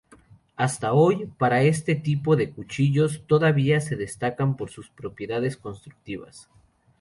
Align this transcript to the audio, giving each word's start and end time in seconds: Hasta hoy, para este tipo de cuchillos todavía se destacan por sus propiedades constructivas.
Hasta 0.55 0.93
hoy, 0.93 1.27
para 1.37 1.61
este 1.61 1.93
tipo 1.93 2.35
de 2.35 2.49
cuchillos 2.49 3.21
todavía 3.27 3.79
se 3.81 3.95
destacan 3.95 4.57
por 4.57 4.71
sus 4.71 4.89
propiedades 4.89 5.57
constructivas. 5.57 6.49